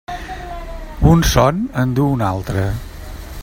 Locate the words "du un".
1.99-2.25